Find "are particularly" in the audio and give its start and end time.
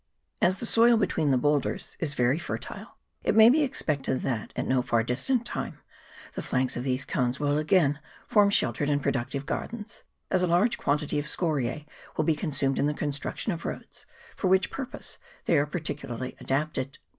15.55-16.35